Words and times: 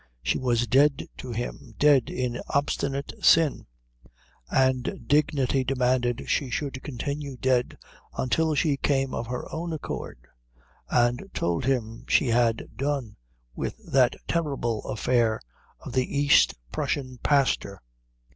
She 0.23 0.39
was 0.39 0.65
dead 0.65 1.03
to 1.17 1.31
him, 1.31 1.75
dead 1.77 2.09
in 2.09 2.41
obstinate 2.49 3.13
sin; 3.23 3.67
and 4.49 5.01
dignity 5.05 5.63
demanded 5.63 6.27
she 6.27 6.49
should 6.49 6.81
continue 6.81 7.37
dead 7.37 7.77
until 8.17 8.55
she 8.55 8.77
came 8.77 9.13
of 9.13 9.27
her 9.27 9.45
own 9.53 9.71
accord 9.73 10.17
and 10.89 11.29
told 11.35 11.65
him 11.65 12.05
she 12.07 12.29
had 12.29 12.67
done 12.75 13.15
with 13.53 13.75
that 13.91 14.15
terrible 14.27 14.83
affair 14.85 15.39
of 15.81 15.93
the 15.93 16.17
East 16.17 16.55
Prussian 16.71 17.19
pastor. 17.21 17.79